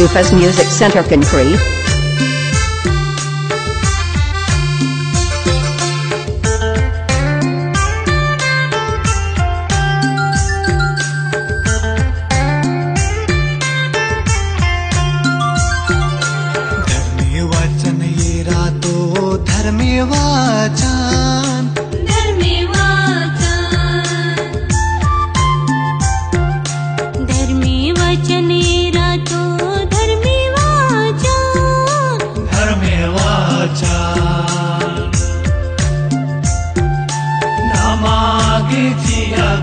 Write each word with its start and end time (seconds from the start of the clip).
Chufas 0.00 0.32
Music 0.32 0.66
Center 0.70 1.02
Concrete 1.02 1.89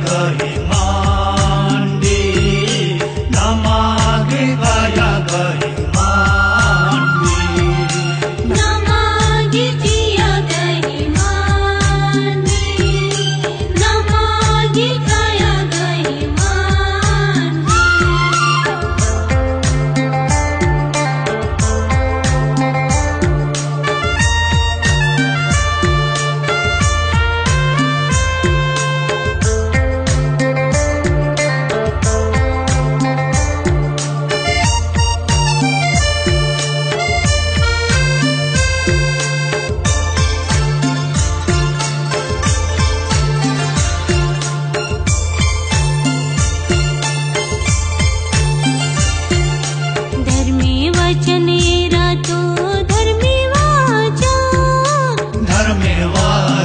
माग 0.08 0.38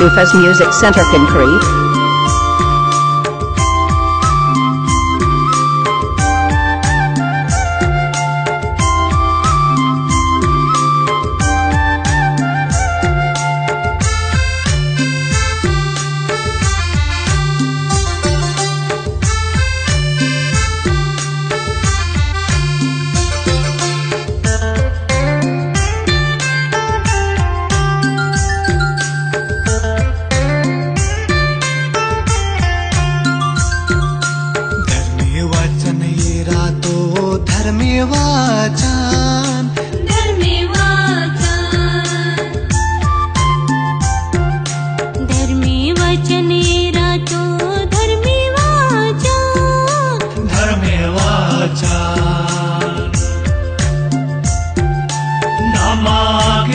Dufas 0.00 0.32
Music 0.32 0.72
Center 0.72 1.02
in 1.14 1.26
Crete, 1.26 1.89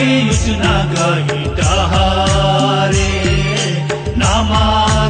विना 0.08 0.74
गायता 0.92 1.70
हे 2.94 4.14
नामा 4.22 4.62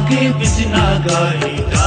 के 0.09 0.29
विष्णा 0.39 0.85
गायता 1.07 1.86